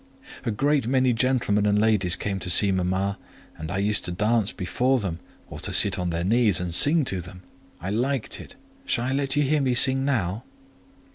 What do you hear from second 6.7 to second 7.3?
sing to